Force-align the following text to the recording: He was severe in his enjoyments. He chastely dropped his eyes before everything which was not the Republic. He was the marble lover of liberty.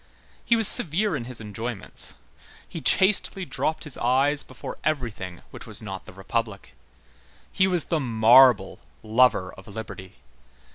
He 0.43 0.55
was 0.55 0.67
severe 0.67 1.15
in 1.15 1.25
his 1.25 1.39
enjoyments. 1.39 2.15
He 2.67 2.81
chastely 2.81 3.45
dropped 3.45 3.83
his 3.83 3.99
eyes 3.99 4.41
before 4.41 4.79
everything 4.83 5.43
which 5.51 5.67
was 5.67 5.79
not 5.79 6.05
the 6.07 6.11
Republic. 6.11 6.73
He 7.51 7.67
was 7.67 7.83
the 7.83 7.99
marble 7.99 8.79
lover 9.03 9.53
of 9.53 9.67
liberty. 9.67 10.15